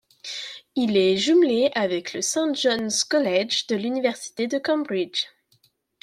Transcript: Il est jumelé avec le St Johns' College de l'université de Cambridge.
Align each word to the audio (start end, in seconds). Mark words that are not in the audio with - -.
Il 0.75 0.97
est 0.97 1.15
jumelé 1.15 1.69
avec 1.75 2.13
le 2.13 2.23
St 2.23 2.55
Johns' 2.55 3.03
College 3.07 3.67
de 3.67 3.75
l'université 3.75 4.47
de 4.47 4.57
Cambridge. 4.57 5.25